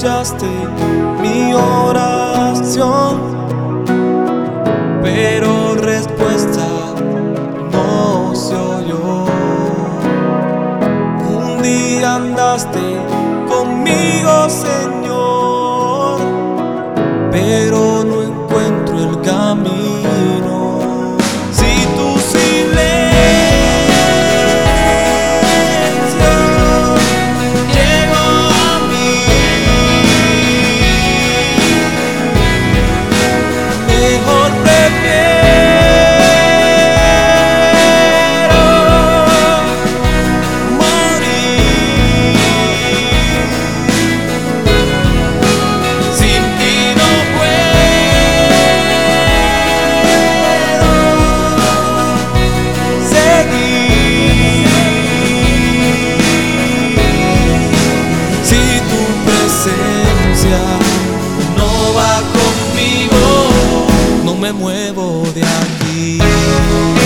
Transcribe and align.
escuchaste 0.00 0.46
mi 1.20 1.52
oración, 1.52 3.20
pero 5.02 5.74
respuesta 5.74 6.66
no 7.70 8.34
se 8.34 8.54
oyó. 8.54 9.26
Un 11.36 11.62
día 11.62 12.14
andaste 12.14 12.80
conmigo, 13.46 14.48
Señor, 14.48 16.20
pero 17.30 18.02
no 18.02 18.22
encuentro 18.22 18.98
el 19.00 19.20
camino. 19.20 20.69
me 64.52 64.58
muevo 64.58 65.22
de 65.32 65.42
aquí. 65.42 66.99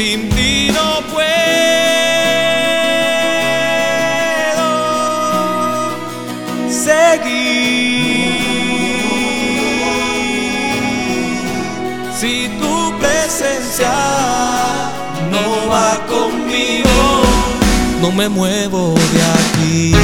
Sin 0.00 0.30
ti 0.30 0.70
no 0.72 1.02
puedo 1.12 1.28
seguir. 6.70 7.20
Si 12.18 12.48
tu 12.58 12.98
presencia 12.98 13.92
no 15.30 15.68
va 15.68 15.90
conmigo, 16.08 16.98
no 18.00 18.10
me 18.10 18.30
muevo 18.30 18.94
de 19.12 19.20
aquí. 19.38 19.94